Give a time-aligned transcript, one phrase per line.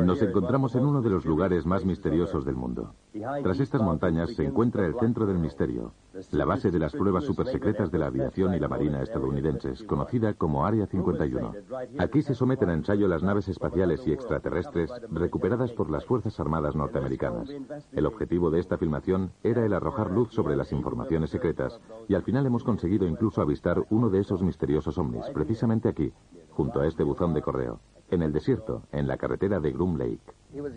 [0.00, 2.94] Nos encontramos en uno de los lugares más misteriosos del mundo.
[3.42, 5.92] Tras estas montañas se encuentra el centro del misterio,
[6.30, 10.64] la base de las pruebas supersecretas de la aviación y la marina estadounidenses, conocida como
[10.64, 11.52] Área 51.
[11.98, 16.74] Aquí se someten a ensayo las naves espaciales y extraterrestres recuperadas por las Fuerzas Armadas
[16.74, 17.50] norteamericanas.
[17.92, 22.22] El objetivo de esta filmación era el arrojar luz sobre las informaciones secretas y al
[22.22, 26.12] final hemos conseguido incluso avistar uno de esos misteriosos ovnis, precisamente aquí,
[26.50, 27.80] junto a este buzón de correo
[28.12, 30.20] en el desierto, en la carretera de Groom Lake.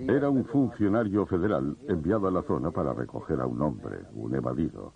[0.08, 4.94] Era un funcionario federal enviado a la zona para recoger a un hombre, un evadido.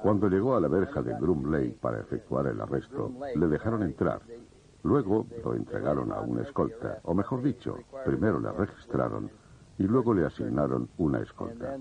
[0.00, 4.22] Cuando llegó a la verja de Groom Lake para efectuar el arresto, le dejaron entrar.
[4.84, 9.28] Luego lo entregaron a una escolta, o mejor dicho, primero le registraron
[9.76, 11.76] y luego le asignaron una escolta.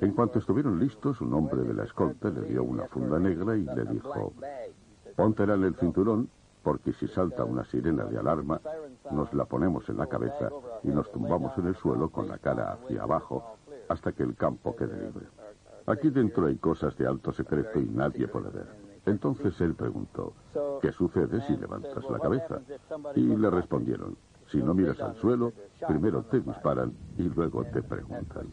[0.00, 3.62] En cuanto estuvieron listos, un hombre de la escolta le dio una funda negra y
[3.62, 4.32] le dijo,
[5.14, 6.28] póntela en el cinturón
[6.66, 8.60] porque si salta una sirena de alarma,
[9.12, 10.50] nos la ponemos en la cabeza
[10.82, 13.54] y nos tumbamos en el suelo con la cara hacia abajo
[13.88, 15.26] hasta que el campo quede libre.
[15.86, 18.66] Aquí dentro hay cosas de alto secreto y nadie puede ver.
[19.06, 20.32] Entonces él preguntó,
[20.82, 22.60] ¿qué sucede si levantas la cabeza?
[23.14, 24.16] Y le respondieron,
[24.48, 25.52] si no miras al suelo,
[25.86, 28.48] primero te disparan y luego te preguntan.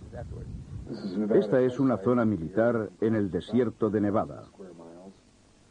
[1.34, 4.44] Esta es una zona militar en el desierto de Nevada.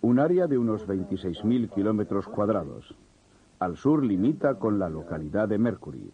[0.03, 2.93] Un área de unos 26.000 kilómetros cuadrados.
[3.61, 6.13] Al sur limita con la localidad de Mercury.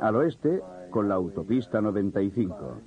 [0.00, 2.78] Al oeste con la autopista 95.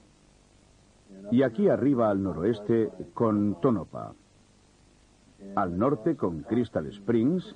[1.31, 4.13] Y aquí arriba al noroeste con Tonopah.
[5.55, 7.54] Al norte con Crystal Springs.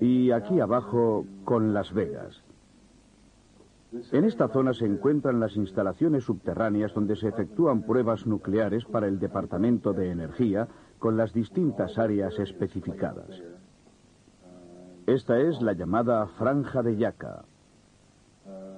[0.00, 2.40] Y aquí abajo con Las Vegas.
[4.12, 9.18] En esta zona se encuentran las instalaciones subterráneas donde se efectúan pruebas nucleares para el
[9.18, 10.68] Departamento de Energía
[10.98, 13.30] con las distintas áreas especificadas.
[15.06, 17.44] Esta es la llamada Franja de Yaca.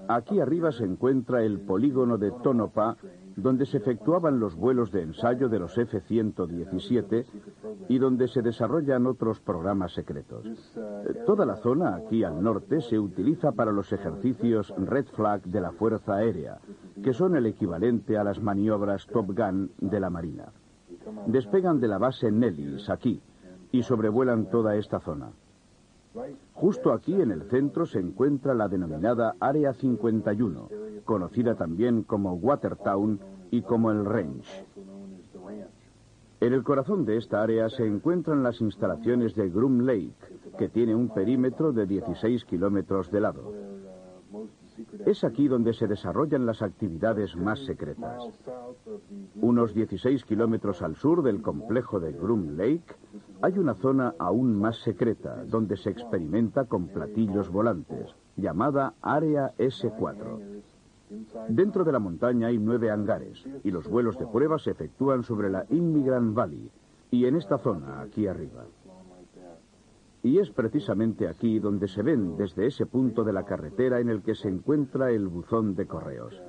[0.07, 2.97] Aquí arriba se encuentra el polígono de Tonopah
[3.43, 7.25] donde se efectuaban los vuelos de ensayo de los F-117
[7.89, 10.47] y donde se desarrollan otros programas secretos.
[11.27, 15.73] Toda la zona aquí al norte se utiliza para los ejercicios Red Flag de la
[15.73, 16.59] Fuerza Aérea,
[17.03, 20.53] que son el equivalente a las maniobras Top Gun de la Marina.
[21.27, 23.21] Despegan de la base Nellis, aquí,
[23.73, 25.31] y sobrevuelan toda esta zona.
[26.55, 30.69] Justo aquí en el centro se encuentra la denominada Área 51,
[31.05, 34.67] conocida también como Watertown y como el Range.
[36.41, 40.15] En el corazón de esta área se encuentran las instalaciones de Groom Lake,
[40.59, 43.53] que tiene un perímetro de 16 kilómetros de lado.
[45.05, 48.23] Es aquí donde se desarrollan las actividades más secretas.
[49.41, 52.95] Unos 16 kilómetros al sur del complejo de Groom Lake
[53.43, 60.63] hay una zona aún más secreta donde se experimenta con platillos volantes, llamada Área S4.
[61.49, 65.51] Dentro de la montaña hay nueve hangares y los vuelos de prueba se efectúan sobre
[65.51, 66.71] la Immigrant Valley
[67.11, 68.65] y en esta zona, aquí arriba.
[70.23, 74.23] Y es precisamente aquí donde se ven desde ese punto de la carretera en el
[74.23, 76.41] que se encuentra el buzón de correos.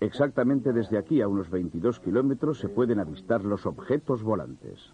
[0.00, 4.92] Exactamente desde aquí a unos 22 kilómetros se pueden avistar los objetos volantes.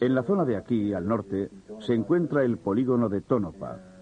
[0.00, 1.50] En la zona de aquí, al norte,
[1.80, 3.93] se encuentra el polígono de Tonopah,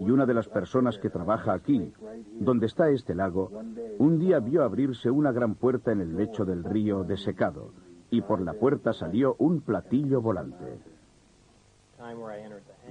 [0.00, 1.92] y una de las personas que trabaja aquí,
[2.40, 3.50] donde está este lago,
[3.98, 7.72] un día vio abrirse una gran puerta en el lecho del río desecado,
[8.10, 10.78] y por la puerta salió un platillo volante.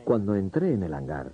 [0.03, 1.33] Cuando entré en el hangar,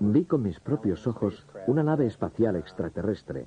[0.00, 3.46] vi con mis propios ojos una nave espacial extraterrestre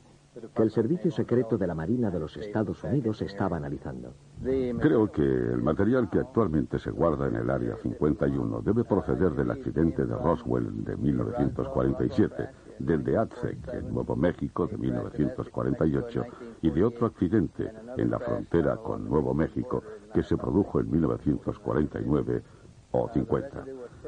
[0.55, 4.13] que el Servicio Secreto de la Marina de los Estados Unidos estaba analizando.
[4.41, 9.51] Creo que el material que actualmente se guarda en el Área 51 debe proceder del
[9.51, 12.49] accidente de Roswell de 1947,
[12.79, 16.25] del de Aztec en Nuevo México de 1948
[16.61, 19.83] y de otro accidente en la frontera con Nuevo México
[20.13, 22.43] que se produjo en 1949
[22.91, 23.65] o 50.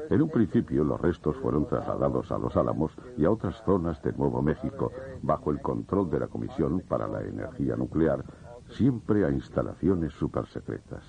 [0.08, 4.12] En un principio los restos fueron trasladados a Los Álamos y a otras zonas de
[4.12, 4.92] Nuevo México
[5.22, 8.24] bajo el control de la Comisión para la Energía Nuclear,
[8.70, 11.02] siempre a instalaciones supersecretas.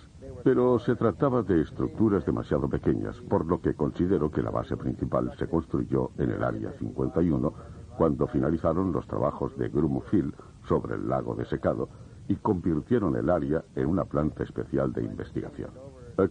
[0.44, 5.31] Pero se trataba de estructuras demasiado pequeñas, por lo que considero que la base principal
[5.38, 7.53] se construyó en el Área 51
[7.97, 10.33] cuando finalizaron los trabajos de Grumfield
[10.67, 11.89] sobre el lago desecado
[12.27, 15.71] y convirtieron el área en una planta especial de investigación.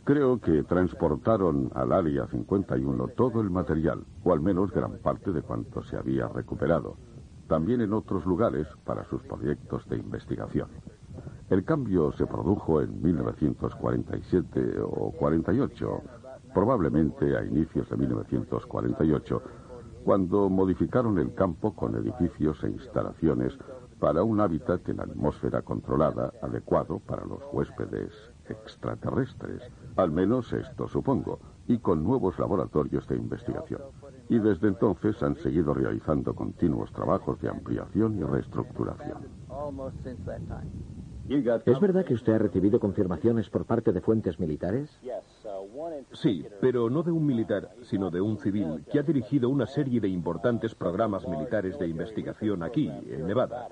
[0.02, 5.42] Creo que transportaron al Área 51 todo el material, o al menos gran parte de
[5.42, 6.96] cuanto se había recuperado,
[7.46, 10.70] también en otros lugares para sus proyectos de investigación.
[11.50, 16.02] El cambio se produjo en 1947 o 48,
[16.52, 19.42] probablemente a inicios de 1948,
[20.04, 23.56] cuando modificaron el campo con edificios e instalaciones
[24.00, 29.62] para un hábitat en atmósfera controlada adecuado para los huéspedes extraterrestres.
[29.96, 31.38] Al menos esto supongo,
[31.68, 33.82] y con nuevos laboratorios de investigación.
[34.28, 39.28] Y desde entonces han seguido realizando continuos trabajos de ampliación y reestructuración.
[41.28, 44.90] ¿Es verdad que usted ha recibido confirmaciones por parte de fuentes militares?
[46.12, 50.00] Sí, pero no de un militar, sino de un civil, que ha dirigido una serie
[50.00, 53.70] de importantes programas militares de investigación aquí, en Nevada.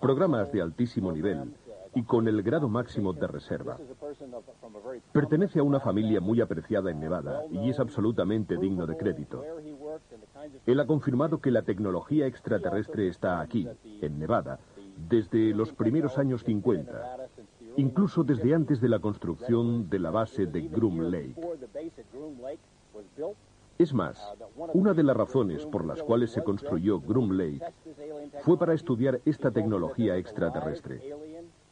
[0.00, 1.54] Programas de altísimo nivel
[1.94, 3.78] y con el grado máximo de reserva.
[5.12, 9.42] Pertenece a una familia muy apreciada en Nevada y es absolutamente digno de crédito.
[10.66, 13.68] Él ha confirmado que la tecnología extraterrestre está aquí,
[14.00, 14.60] en Nevada,
[15.08, 17.28] desde los primeros años 50,
[17.76, 21.34] incluso desde antes de la construcción de la base de Groom Lake.
[23.78, 24.22] Es más,
[24.74, 27.62] una de las razones por las cuales se construyó Groom Lake
[28.42, 31.00] fue para estudiar esta tecnología extraterrestre.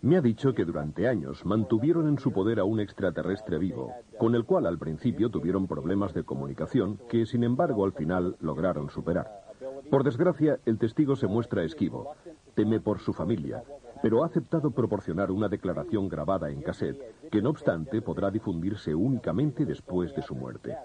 [0.00, 4.36] Me ha dicho que durante años mantuvieron en su poder a un extraterrestre vivo, con
[4.36, 9.42] el cual al principio tuvieron problemas de comunicación que sin embargo al final lograron superar.
[9.90, 12.12] Por desgracia, el testigo se muestra esquivo,
[12.54, 13.64] teme por su familia,
[14.00, 19.64] pero ha aceptado proporcionar una declaración grabada en cassette, que no obstante podrá difundirse únicamente
[19.64, 20.76] después de su muerte.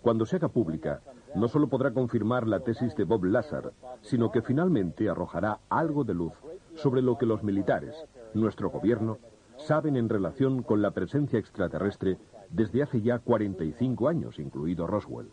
[0.00, 1.02] Cuando se haga pública,
[1.34, 6.14] no solo podrá confirmar la tesis de Bob Lazar, sino que finalmente arrojará algo de
[6.14, 6.32] luz
[6.76, 7.94] sobre lo que los militares,
[8.34, 9.18] nuestro gobierno,
[9.56, 12.18] saben en relación con la presencia extraterrestre
[12.50, 15.30] desde hace ya 45 años, incluido Roswell.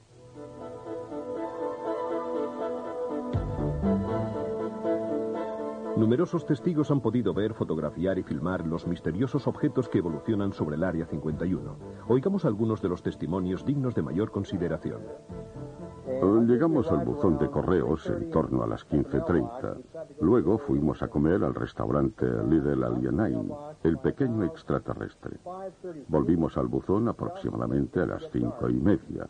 [5.98, 10.84] Numerosos testigos han podido ver, fotografiar y filmar los misteriosos objetos que evolucionan sobre el
[10.84, 11.78] Área 51.
[12.08, 15.02] Oigamos algunos de los testimonios dignos de mayor consideración.
[16.48, 20.01] Llegamos al buzón de correos en torno a las 15.30.
[20.22, 25.40] Luego fuimos a comer al restaurante Lidl Alienine, el pequeño extraterrestre.
[26.08, 29.28] Volvimos al buzón aproximadamente a las cinco y media.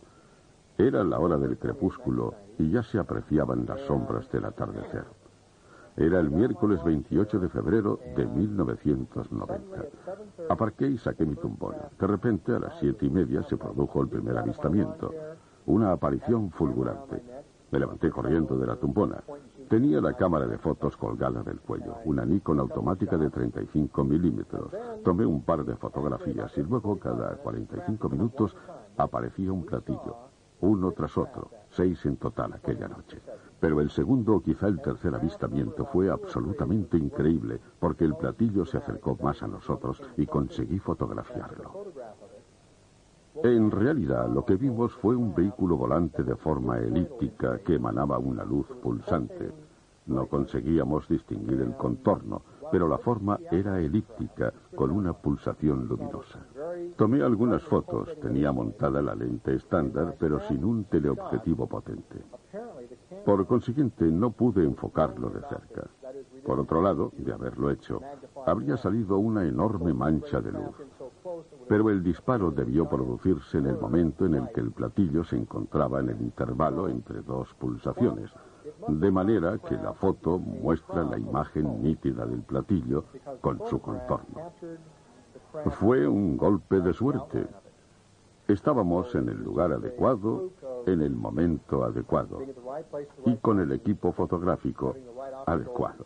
[0.77, 5.05] Era la hora del crepúsculo y ya se apreciaban las sombras del atardecer.
[5.95, 9.85] Era el miércoles 28 de febrero de 1990.
[10.49, 11.89] Aparqué y saqué mi tumbona.
[11.99, 15.13] De repente, a las siete y media, se produjo el primer avistamiento.
[15.67, 17.21] Una aparición fulgurante.
[17.71, 19.23] Me levanté corriendo de la tumbona.
[19.71, 24.69] Tenía la cámara de fotos colgada del cuello, una Nikon automática de 35 milímetros.
[25.01, 28.53] Tomé un par de fotografías y luego, cada 45 minutos,
[28.97, 30.17] aparecía un platillo,
[30.59, 33.21] uno tras otro, seis en total aquella noche.
[33.61, 38.77] Pero el segundo o quizá el tercer avistamiento fue absolutamente increíble porque el platillo se
[38.77, 41.85] acercó más a nosotros y conseguí fotografiarlo.
[43.35, 48.43] En realidad, lo que vimos fue un vehículo volante de forma elíptica que emanaba una
[48.43, 49.51] luz pulsante.
[50.11, 52.41] No conseguíamos distinguir el contorno,
[52.71, 56.39] pero la forma era elíptica, con una pulsación luminosa.
[56.97, 62.23] Tomé algunas fotos, tenía montada la lente estándar, pero sin un teleobjetivo potente.
[63.25, 65.89] Por consiguiente, no pude enfocarlo de cerca.
[66.45, 68.01] Por otro lado, de haberlo hecho,
[68.45, 70.75] habría salido una enorme mancha de luz.
[71.67, 75.99] Pero el disparo debió producirse en el momento en el que el platillo se encontraba
[75.99, 78.31] en el intervalo entre dos pulsaciones,
[78.87, 83.05] de manera que la foto muestra la imagen nítida del platillo
[83.39, 84.51] con su contorno.
[85.71, 87.47] Fue un golpe de suerte.
[88.47, 90.49] Estábamos en el lugar adecuado,
[90.85, 92.39] en el momento adecuado
[93.25, 94.95] y con el equipo fotográfico
[95.45, 96.05] adecuado.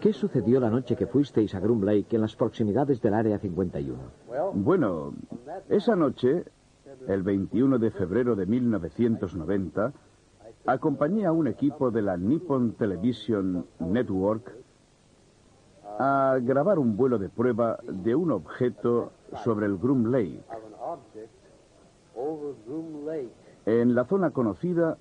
[0.00, 3.98] ¿Qué sucedió la noche que fuisteis a Groom Lake en las proximidades del Área 51?
[4.54, 5.14] Bueno,
[5.68, 6.44] esa noche,
[7.08, 9.92] el 21 de febrero de 1990,
[10.66, 14.52] acompañé a un equipo de la Nippon Television Network
[15.98, 19.12] a grabar un vuelo de prueba de un objeto
[19.44, 20.40] sobre el Groom Lake,
[23.66, 24.98] en la zona conocida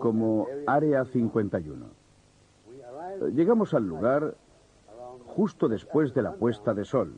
[0.00, 1.86] como Área 51.
[3.34, 4.34] Llegamos al lugar
[5.26, 7.12] justo después de la puesta de sol,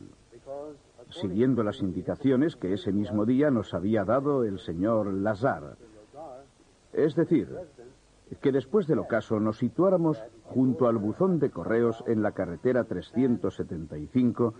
[1.13, 5.77] siguiendo las indicaciones que ese mismo día nos había dado el señor Lazar.
[6.91, 7.49] Es decir,
[8.41, 14.53] que después del ocaso nos situáramos junto al buzón de correos en la carretera 375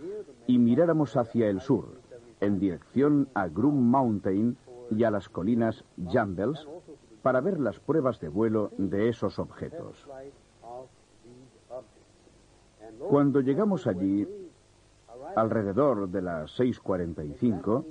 [0.46, 2.00] y miráramos hacia el sur,
[2.40, 4.56] en dirección a Groom Mountain
[4.90, 6.66] y a las colinas Jumbles,
[7.22, 10.06] para ver las pruebas de vuelo de esos objetos.
[13.08, 14.26] Cuando llegamos allí,
[15.36, 17.84] alrededor de las 6.45,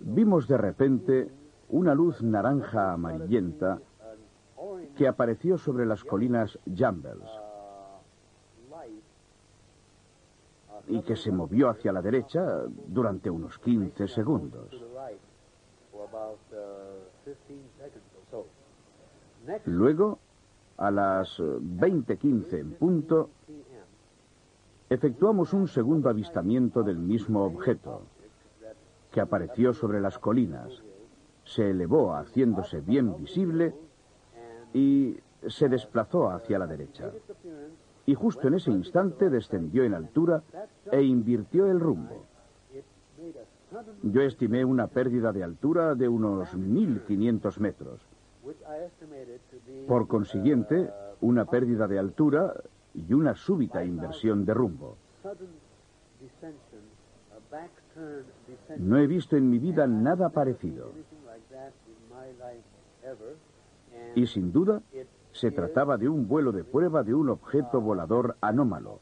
[0.00, 1.30] vimos de repente
[1.68, 3.80] una luz naranja amarillenta
[4.96, 7.28] que apareció sobre las colinas Jumbles
[10.88, 14.68] y que se movió hacia la derecha durante unos 15 segundos.
[19.66, 20.18] Luego,
[20.76, 23.30] a las 20.15 en punto,
[24.92, 28.02] efectuamos un segundo avistamiento del mismo objeto,
[29.10, 30.82] que apareció sobre las colinas,
[31.44, 33.74] se elevó haciéndose bien visible
[34.72, 37.10] y se desplazó hacia la derecha.
[38.06, 40.42] Y justo en ese instante descendió en altura
[40.90, 42.26] e invirtió el rumbo.
[44.02, 48.00] Yo estimé una pérdida de altura de unos 1.500 metros.
[49.86, 52.54] Por consiguiente, una pérdida de altura
[52.94, 54.96] y una súbita inversión de rumbo.
[58.78, 60.92] No he visto en mi vida nada parecido.
[64.14, 64.82] Y sin duda,
[65.32, 69.00] se trataba de un vuelo de prueba de un objeto volador anómalo.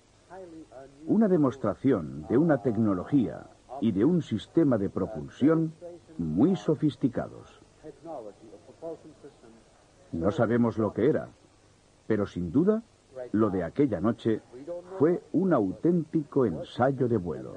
[1.07, 3.47] Una demostración de una tecnología
[3.81, 5.73] y de un sistema de propulsión
[6.19, 7.61] muy sofisticados.
[10.13, 11.29] No sabemos lo que era,
[12.07, 12.83] pero sin duda
[13.33, 14.41] lo de aquella noche
[14.99, 17.55] fue un auténtico ensayo de vuelo.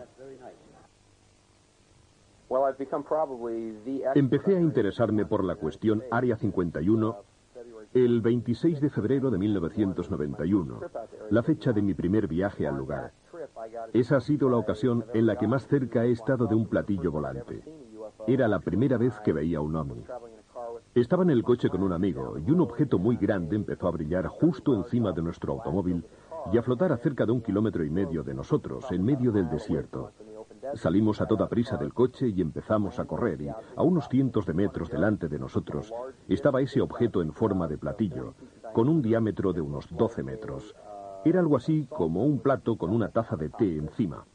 [4.16, 7.18] Empecé a interesarme por la cuestión Área 51
[7.94, 10.80] el 26 de febrero de 1991,
[11.30, 13.12] la fecha de mi primer viaje al lugar.
[13.94, 17.12] Esa ha sido la ocasión en la que más cerca he estado de un platillo
[17.12, 17.62] volante.
[18.28, 20.04] Era la primera vez que veía un ovni.
[20.96, 24.28] Estaba en el coche con un amigo y un objeto muy grande empezó a brillar
[24.28, 26.06] justo encima de nuestro automóvil
[26.52, 29.50] y a flotar a cerca de un kilómetro y medio de nosotros, en medio del
[29.50, 30.12] desierto.
[30.76, 34.54] Salimos a toda prisa del coche y empezamos a correr y a unos cientos de
[34.54, 35.92] metros delante de nosotros
[36.28, 38.36] estaba ese objeto en forma de platillo,
[38.72, 40.76] con un diámetro de unos 12 metros.
[41.26, 44.26] Era algo así como un plato con una taza de té encima.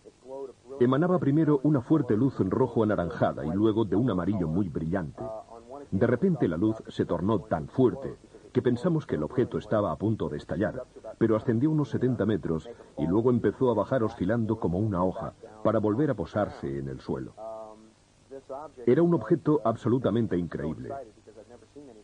[0.81, 5.23] Emanaba primero una fuerte luz en rojo anaranjada y luego de un amarillo muy brillante.
[5.91, 8.17] De repente la luz se tornó tan fuerte
[8.53, 10.85] que pensamos que el objeto estaba a punto de estallar,
[11.19, 15.79] pero ascendió unos 70 metros y luego empezó a bajar oscilando como una hoja para
[15.79, 17.35] volver a posarse en el suelo.
[18.87, 20.91] Era un objeto absolutamente increíble.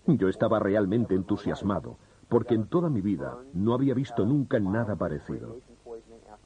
[0.07, 1.97] Yo estaba realmente entusiasmado,
[2.29, 5.57] porque en toda mi vida no había visto nunca nada parecido.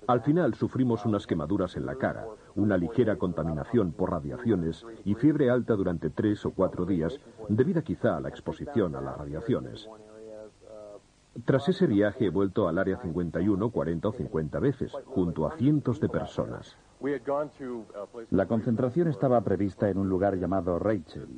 [0.09, 2.25] Al final sufrimos unas quemaduras en la cara,
[2.55, 8.17] una ligera contaminación por radiaciones y fiebre alta durante tres o cuatro días, debida quizá
[8.17, 9.87] a la exposición a las radiaciones.
[11.45, 16.01] Tras ese viaje he vuelto al Área 51 40 o 50 veces, junto a cientos
[16.01, 16.75] de personas.
[18.31, 21.29] La concentración estaba prevista en un lugar llamado Rachel.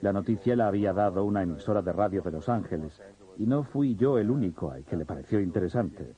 [0.00, 3.00] La noticia la había dado una emisora de radio de Los Ángeles,
[3.36, 6.16] y no fui yo el único al que le pareció interesante.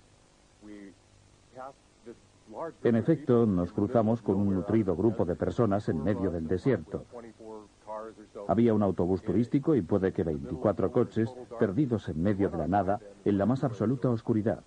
[2.83, 7.05] En efecto, nos cruzamos con un nutrido grupo de personas en medio del desierto.
[8.49, 13.01] Había un autobús turístico y puede que 24 coches perdidos en medio de la nada,
[13.25, 14.63] en la más absoluta oscuridad.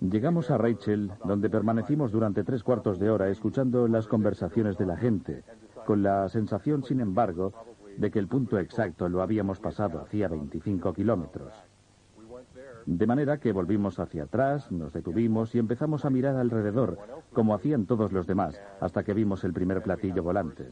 [0.00, 4.96] Llegamos a Rachel, donde permanecimos durante tres cuartos de hora escuchando las conversaciones de la
[4.96, 5.44] gente,
[5.86, 7.52] con la sensación, sin embargo,
[7.96, 11.52] de que el punto exacto lo habíamos pasado hacía 25 kilómetros.
[12.86, 16.98] De manera que volvimos hacia atrás, nos detuvimos y empezamos a mirar alrededor,
[17.32, 20.68] como hacían todos los demás, hasta que vimos el primer platillo volante.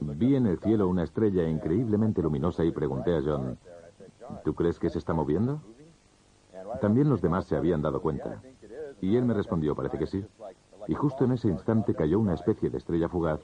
[0.00, 3.58] Vi en el cielo una estrella increíblemente luminosa y pregunté a John,
[4.44, 5.60] ¿tú crees que se está moviendo?
[6.80, 8.40] También los demás se habían dado cuenta.
[9.00, 10.24] Y él me respondió, parece que sí.
[10.88, 13.40] Y justo en ese instante cayó una especie de estrella fugaz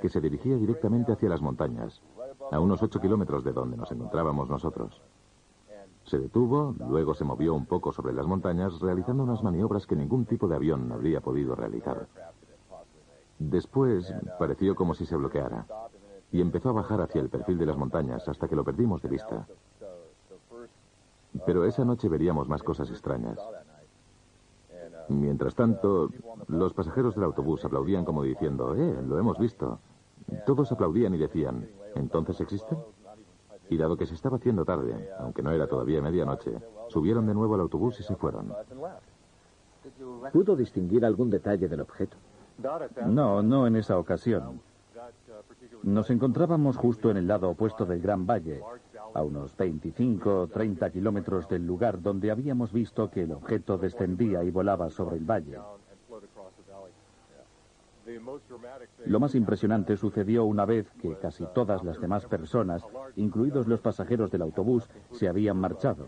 [0.00, 2.02] que se dirigía directamente hacia las montañas,
[2.50, 5.02] a unos ocho kilómetros de donde nos encontrábamos nosotros.
[6.06, 10.24] Se detuvo, luego se movió un poco sobre las montañas, realizando unas maniobras que ningún
[10.24, 12.06] tipo de avión habría podido realizar.
[13.38, 15.66] Después pareció como si se bloqueara
[16.30, 19.08] y empezó a bajar hacia el perfil de las montañas hasta que lo perdimos de
[19.08, 19.46] vista.
[21.44, 23.38] Pero esa noche veríamos más cosas extrañas.
[25.08, 26.10] Mientras tanto,
[26.46, 29.80] los pasajeros del autobús aplaudían como diciendo, ¡eh, lo hemos visto!
[30.46, 32.78] Todos aplaudían y decían, ¿entonces existen?
[33.68, 36.52] Y dado que se estaba haciendo tarde, aunque no era todavía medianoche,
[36.88, 38.52] subieron de nuevo al autobús y se fueron.
[40.32, 42.16] ¿Pudo distinguir algún detalle del objeto?
[43.06, 44.60] No, no en esa ocasión.
[45.82, 48.60] Nos encontrábamos justo en el lado opuesto del Gran Valle,
[49.14, 54.42] a unos 25 o 30 kilómetros del lugar donde habíamos visto que el objeto descendía
[54.42, 55.58] y volaba sobre el valle.
[59.06, 62.82] Lo más impresionante sucedió una vez que casi todas las demás personas,
[63.16, 66.06] incluidos los pasajeros del autobús, se habían marchado.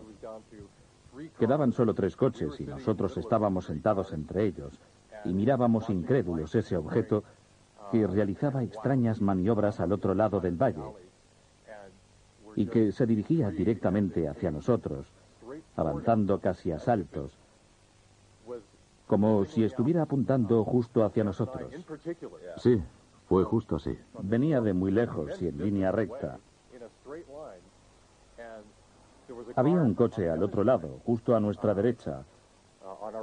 [1.37, 4.79] Quedaban solo tres coches y nosotros estábamos sentados entre ellos
[5.25, 7.23] y mirábamos incrédulos ese objeto
[7.91, 10.83] que realizaba extrañas maniobras al otro lado del valle
[12.55, 15.07] y que se dirigía directamente hacia nosotros,
[15.75, 17.37] avanzando casi a saltos,
[19.09, 21.73] como si estuviera apuntando justo hacia nosotros.
[22.57, 22.79] Sí,
[23.27, 23.97] fue justo así.
[24.21, 26.37] Venía de muy lejos y en línea recta.
[29.55, 32.23] Había un coche al otro lado, justo a nuestra derecha,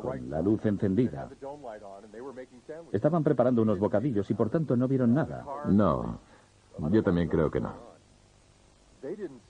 [0.03, 1.29] con la luz encendida.
[2.91, 5.45] Estaban preparando unos bocadillos y por tanto no vieron nada.
[5.67, 6.19] No,
[6.91, 7.73] yo también creo que no.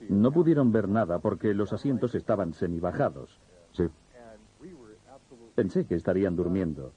[0.07, 3.39] No pudieron ver nada porque los asientos estaban semibajados.
[3.71, 3.89] Sí.
[5.57, 6.91] Pensé que estarían durmiendo.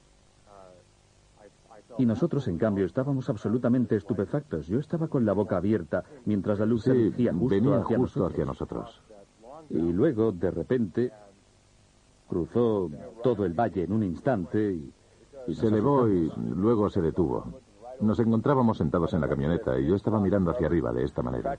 [1.97, 4.67] Y nosotros, en cambio, estábamos absolutamente estupefactos.
[4.67, 8.19] Yo estaba con la boca abierta mientras la luz se dirigía justo, venía hacia, justo
[8.19, 8.31] nosotros.
[8.31, 9.01] hacia nosotros.
[9.71, 11.11] Y luego, de repente,
[12.29, 12.91] cruzó
[13.23, 14.93] todo el valle en un instante y,
[15.47, 17.43] y Se elevó y luego se detuvo.
[17.99, 21.57] Nos encontrábamos sentados en la camioneta y yo estaba mirando hacia arriba de esta manera.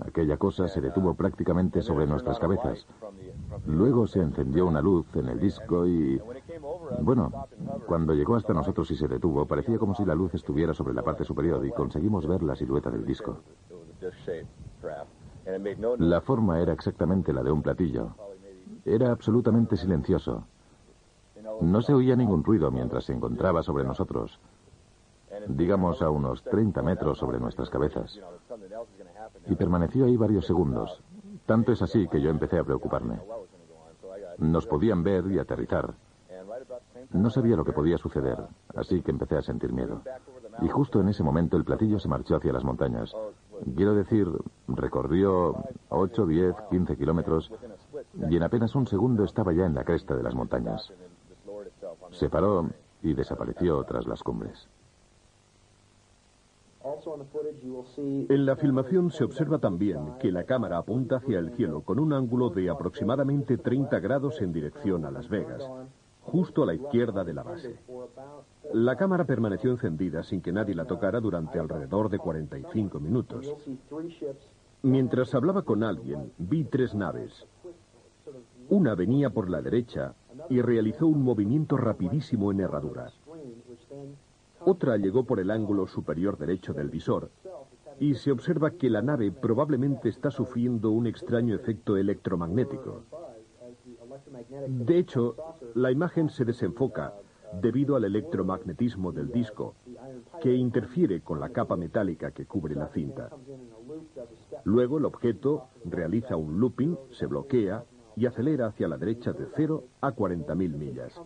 [0.00, 2.86] Aquella cosa se detuvo prácticamente sobre nuestras cabezas.
[3.66, 6.20] Luego se encendió una luz en el disco y...
[7.00, 7.30] Bueno,
[7.86, 11.02] cuando llegó hasta nosotros y se detuvo, parecía como si la luz estuviera sobre la
[11.02, 13.40] parte superior y conseguimos ver la silueta del disco.
[15.98, 18.16] La forma era exactamente la de un platillo.
[18.84, 20.46] Era absolutamente silencioso.
[21.60, 24.40] No se oía ningún ruido mientras se encontraba sobre nosotros,
[25.48, 28.18] digamos a unos 30 metros sobre nuestras cabezas.
[29.46, 31.02] Y permaneció ahí varios segundos.
[31.46, 33.20] Tanto es así que yo empecé a preocuparme.
[34.38, 35.94] Nos podían ver y aterrizar.
[37.12, 38.38] No sabía lo que podía suceder,
[38.74, 40.02] así que empecé a sentir miedo.
[40.60, 43.14] Y justo en ese momento el platillo se marchó hacia las montañas.
[43.76, 44.28] Quiero decir,
[44.68, 47.52] recorrió 8, 10, 15 kilómetros
[48.28, 50.92] y en apenas un segundo estaba ya en la cresta de las montañas.
[52.10, 52.68] Se paró
[53.02, 54.68] y desapareció tras las cumbres.
[58.28, 62.12] En la filmación se observa también que la cámara apunta hacia el cielo con un
[62.12, 65.62] ángulo de aproximadamente 30 grados en dirección a Las Vegas,
[66.22, 67.78] justo a la izquierda de la base.
[68.72, 73.54] La cámara permaneció encendida sin que nadie la tocara durante alrededor de 45 minutos.
[74.82, 77.46] Mientras hablaba con alguien, vi tres naves.
[78.68, 80.14] Una venía por la derecha
[80.48, 83.12] y realizó un movimiento rapidísimo en herradura.
[84.64, 87.30] Otra llegó por el ángulo superior derecho del visor
[87.98, 93.04] y se observa que la nave probablemente está sufriendo un extraño efecto electromagnético.
[94.68, 95.36] De hecho,
[95.74, 97.14] la imagen se desenfoca
[97.60, 99.74] debido al electromagnetismo del disco,
[100.40, 103.30] que interfiere con la capa metálica que cubre la cinta.
[104.64, 107.84] Luego el objeto realiza un looping, se bloquea
[108.16, 111.20] y acelera hacia la derecha de 0 a 40.000 millas.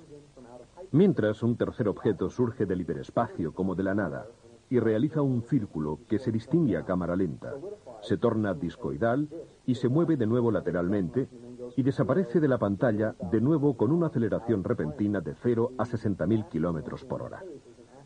[0.92, 4.26] Mientras un tercer objeto surge del hiperespacio como de la nada
[4.68, 7.54] y realiza un círculo que se distingue a cámara lenta,
[8.02, 9.28] se torna discoidal
[9.64, 11.28] y se mueve de nuevo lateralmente
[11.76, 16.48] y desaparece de la pantalla de nuevo con una aceleración repentina de 0 a 60.000
[16.48, 17.42] kilómetros por hora.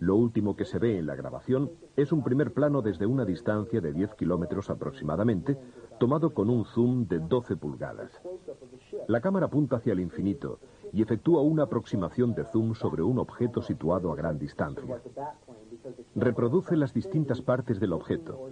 [0.01, 3.83] Lo último que se ve en la grabación es un primer plano desde una distancia
[3.83, 5.59] de 10 kilómetros aproximadamente,
[5.99, 8.11] tomado con un zoom de 12 pulgadas.
[9.09, 10.59] La cámara apunta hacia el infinito
[10.93, 15.01] y efectúa una aproximación de zoom sobre un objeto situado a gran distancia.
[16.15, 18.51] Reproduce las distintas partes del objeto,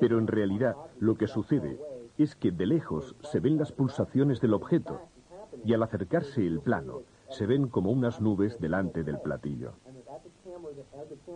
[0.00, 1.78] pero en realidad lo que sucede
[2.18, 5.00] es que de lejos se ven las pulsaciones del objeto
[5.64, 9.72] y al acercarse el plano se ven como unas nubes delante del platillo.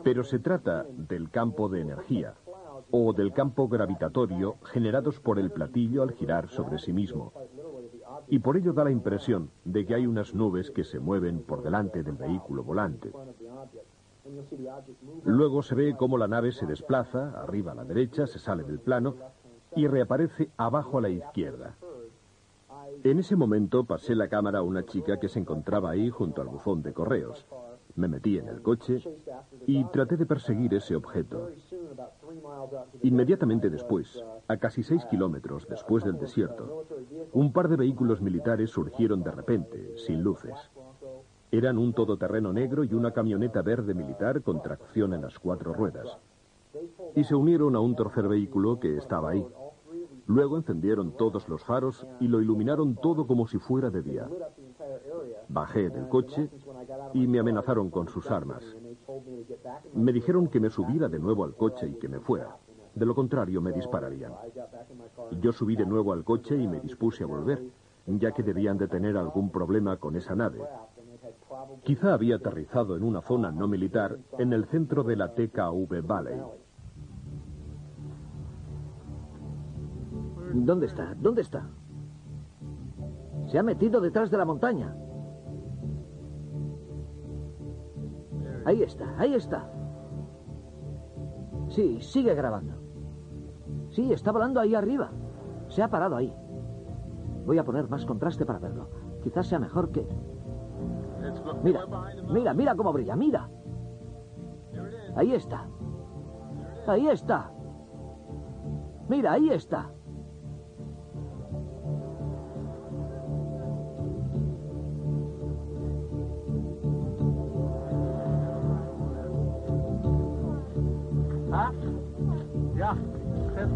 [0.05, 2.35] Pero se trata del campo de energía
[2.91, 7.33] o del campo gravitatorio generados por el platillo al girar sobre sí mismo.
[8.29, 11.62] Y por ello da la impresión de que hay unas nubes que se mueven por
[11.62, 13.12] delante del vehículo volante.
[15.25, 18.81] Luego se ve cómo la nave se desplaza, arriba a la derecha, se sale del
[18.81, 19.15] plano
[19.77, 21.77] y reaparece abajo a la izquierda.
[23.05, 26.49] En ese momento pasé la cámara a una chica que se encontraba ahí junto al
[26.49, 27.47] buzón de correos.
[27.97, 29.03] Me metí en el coche
[29.67, 31.51] y traté de perseguir ese objeto.
[33.03, 36.85] Inmediatamente después, a casi seis kilómetros después del desierto,
[37.33, 40.55] un par de vehículos militares surgieron de repente, sin luces.
[41.51, 46.19] Eran un todoterreno negro y una camioneta verde militar con tracción en las cuatro ruedas.
[47.15, 49.47] Y se unieron a un tercer vehículo que estaba ahí.
[50.27, 54.29] Luego encendieron todos los faros y lo iluminaron todo como si fuera de día.
[55.49, 56.51] Bajé del coche
[57.14, 58.64] y me amenazaron con sus armas.
[59.95, 62.57] Me dijeron que me subiera de nuevo al coche y que me fuera.
[62.95, 64.33] De lo contrario, me dispararían.
[65.40, 67.62] Yo subí de nuevo al coche y me dispuse a volver,
[68.07, 70.61] ya que debían de tener algún problema con esa nave.
[71.85, 76.40] Quizá había aterrizado en una zona no militar en el centro de la TKV Valley.
[80.55, 81.14] ¿Dónde está?
[81.14, 81.69] ¿Dónde está?
[83.49, 84.95] Se ha metido detrás de la montaña.
[88.67, 89.71] Ahí está, ahí está.
[91.69, 92.75] Sí, sigue grabando.
[93.91, 95.13] Sí, está volando ahí arriba.
[95.69, 96.35] Se ha parado ahí.
[97.47, 98.89] Voy a poner más contraste para verlo.
[99.23, 100.05] Quizás sea mejor que...
[101.63, 101.87] Mira,
[102.29, 103.49] mira, mira cómo brilla, mira.
[105.15, 105.69] Ahí está.
[106.89, 107.53] Ahí está.
[109.09, 109.93] Mira, ahí está.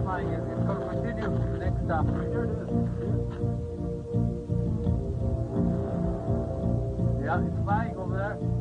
[0.02, 2.04] Flying is it's going continue next stop.
[7.24, 8.59] Yeah, it's flying over there.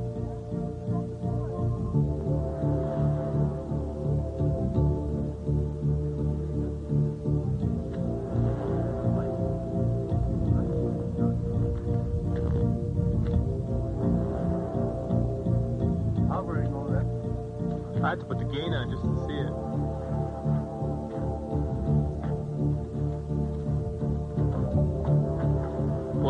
[18.09, 19.53] Had to put the gain on just to see it.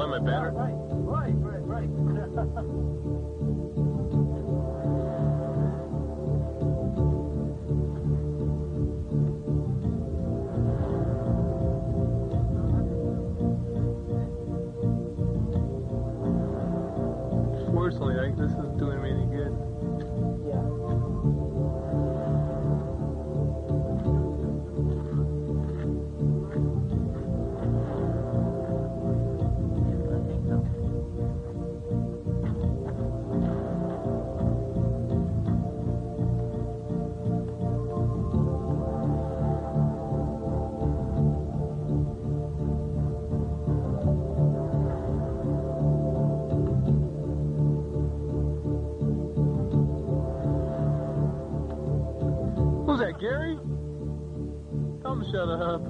[0.09, 0.51] Am I better?
[0.51, 3.15] Right, right, right, right.
[55.31, 55.81] shut up.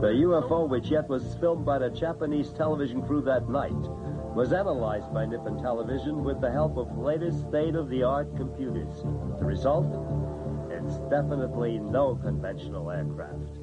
[0.00, 3.72] The UFO, which yet was filmed by the Japanese television crew that night,
[4.36, 9.02] was analyzed by Nippon Television with the help of latest state-of-the-art computers.
[9.38, 9.88] The result?
[10.70, 13.56] It's definitely no conventional aircraft.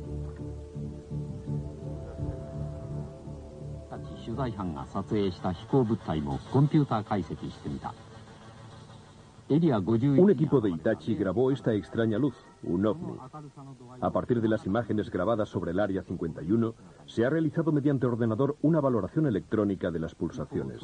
[4.26, 7.94] 取材班が撮影した飛行物体もコンピューター解析してみた
[9.50, 12.34] エリア51 Un equipo de Itachi grabó esta extraña luz,
[12.64, 13.18] un ovni.
[14.02, 16.74] A partir de las imágenes grabadas sobre el Área 51,
[17.06, 20.82] se ha realizado mediante ordenador una valoración electrónica de las pulsaciones.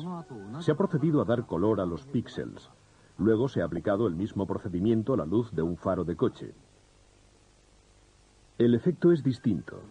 [0.59, 2.69] Se ha procedido a dar color a los píxeles.
[3.17, 6.53] Luego se ha aplicado el mismo procedimiento a la luz de un faro de coche.
[8.57, 9.81] El efecto es distinto.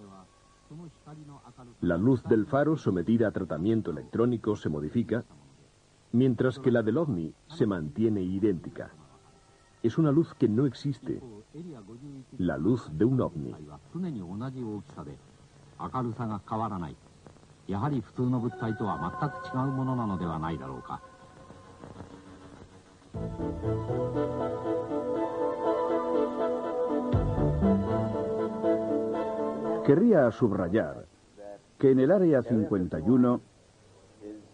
[1.81, 5.25] La luz del faro sometida a tratamiento electrónico se modifica,
[6.13, 8.91] mientras que la del ovni se mantiene idéntica
[9.83, 11.21] es una luz que no existe,
[12.39, 13.55] la luz de un ovni.
[29.85, 31.07] Querría subrayar
[31.79, 33.41] que en el Área 51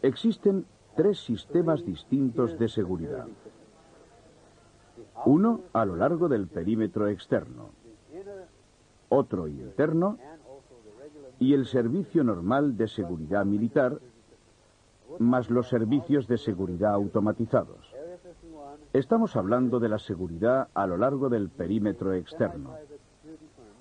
[0.03, 3.27] existen tres sistemas distintos de seguridad.
[5.25, 7.71] Uno a lo largo del perímetro externo,
[9.09, 10.19] otro interno
[11.39, 13.99] y el servicio normal de seguridad militar,
[15.19, 17.95] más los servicios de seguridad automatizados.
[18.93, 22.75] Estamos hablando de la seguridad a lo largo del perímetro externo.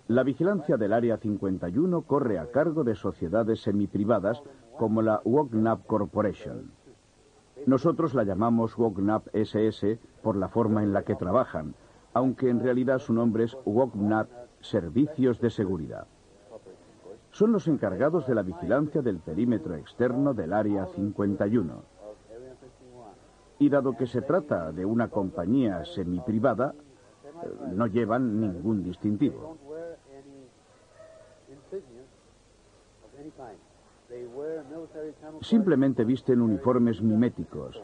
[0.07, 4.41] La vigilancia del Área 51 corre a cargo de sociedades semiprivadas
[4.77, 6.71] como la Wognap Corporation.
[7.65, 11.75] Nosotros la llamamos WOGNAP SS por la forma en la que trabajan,
[12.13, 14.29] aunque en realidad su nombre es WOGNAP
[14.61, 16.07] Servicios de Seguridad.
[17.31, 21.83] Son los encargados de la vigilancia del perímetro externo del Área 51.
[23.59, 29.57] Y dado que se trata de una compañía semiprivada, eh, no llevan ningún distintivo.
[35.41, 37.81] Simplemente visten uniformes miméticos.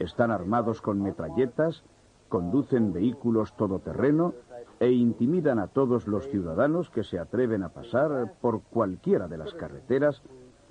[0.00, 1.84] Están armados con metralletas,
[2.30, 4.32] conducen vehículos todoterreno
[4.80, 9.52] e intimidan a todos los ciudadanos que se atreven a pasar por cualquiera de las
[9.52, 10.22] carreteras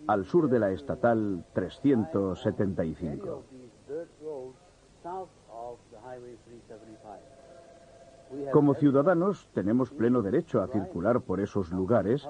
[0.08, 3.44] al sur de la estatal 375.
[8.52, 12.28] Como ciudadanos tenemos pleno derecho a circular por esos lugares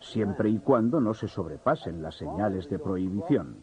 [0.00, 3.58] siempre y cuando no se sobrepasen las señales de prohibición.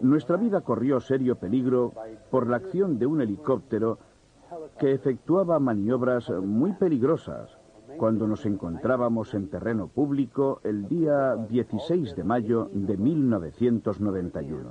[0.00, 1.92] Nuestra vida corrió serio peligro
[2.30, 3.98] por la acción de un helicóptero
[4.78, 7.58] que efectuaba maniobras muy peligrosas
[7.96, 14.70] cuando nos encontrábamos en terreno público el día 16 de mayo de 1991.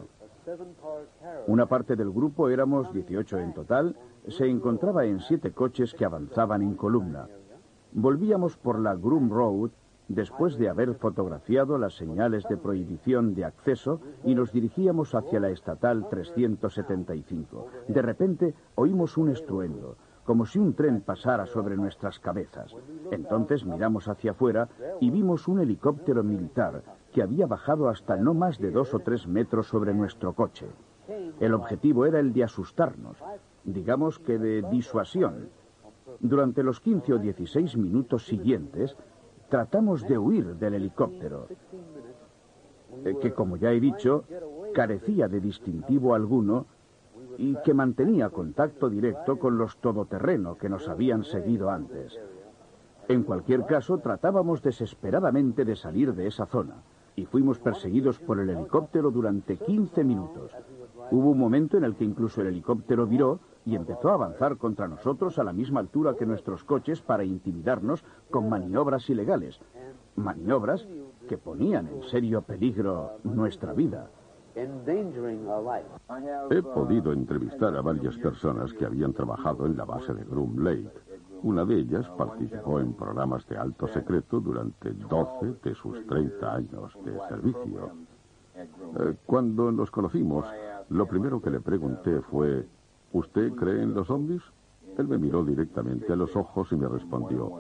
[1.48, 3.96] Una parte del grupo, éramos 18 en total,
[4.28, 7.28] se encontraba en siete coches que avanzaban en columna.
[7.94, 9.72] Volvíamos por la Groom Road
[10.14, 15.50] después de haber fotografiado las señales de prohibición de acceso y nos dirigíamos hacia la
[15.50, 17.68] estatal 375.
[17.88, 22.76] De repente oímos un estruendo, como si un tren pasara sobre nuestras cabezas.
[23.12, 24.70] Entonces miramos hacia afuera
[25.00, 29.28] y vimos un helicóptero militar que había bajado hasta no más de dos o tres
[29.28, 30.68] metros sobre nuestro coche.
[31.40, 33.18] El objetivo era el de asustarnos,
[33.64, 35.50] digamos que de disuasión
[36.20, 38.96] durante los 15 o 16 minutos siguientes,
[39.52, 41.48] tratamos de huir del helicóptero,
[43.04, 44.24] eh, que como ya he dicho,
[44.74, 46.68] carecía de distintivo alguno
[47.38, 52.18] y que mantenía contacto directo con los todoterreno que nos habían seguido antes.
[53.10, 56.76] En cualquier caso, tratábamos desesperadamente de salir de esa zona
[57.18, 60.56] y fuimos perseguidos por el helicóptero durante 15 minutos.
[61.12, 64.88] Hubo un momento en el que incluso el helicóptero viró y empezó a avanzar contra
[64.88, 69.60] nosotros a la misma altura que nuestros coches para intimidarnos con maniobras ilegales.
[70.16, 70.88] Maniobras
[71.28, 74.10] que ponían en serio peligro nuestra vida.
[76.50, 80.90] He podido entrevistar a varias personas que habían trabajado en la base de Groom Lake.
[81.44, 86.98] Una de ellas participó en programas de alto secreto durante 12 de sus 30 años
[87.04, 87.92] de servicio.
[88.56, 90.46] Eh, cuando nos conocimos,
[90.90, 92.68] lo primero que le pregunté fue
[93.14, 94.42] ¿Usted cree en los zombies?
[94.98, 97.52] Él me miró directamente a los ojos y me respondió,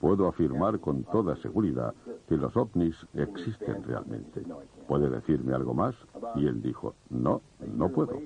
[0.00, 1.94] puedo afirmar con toda seguridad
[2.28, 4.42] que los ovnis existen realmente.
[4.86, 5.94] ¿Puede decirme algo más?
[6.36, 7.42] Y él dijo, no,
[7.74, 8.18] no puedo.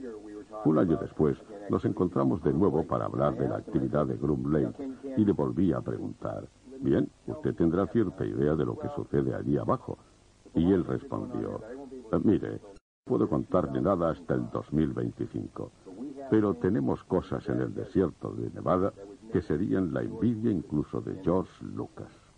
[0.64, 1.36] Un año después
[1.70, 5.72] nos encontramos de nuevo para hablar de la actividad de Groom Lake y le volví
[5.72, 6.48] a preguntar,
[6.80, 9.98] bien, usted tendrá cierta idea de lo que sucede allí abajo.
[10.54, 11.60] Y él respondió,
[12.24, 12.60] mire,
[13.04, 15.70] puedo contarle nada hasta el 2025.
[16.30, 18.92] Pero tenemos cosas en el desierto de Nevada
[19.32, 22.29] que serían la envidia incluso de George Lucas.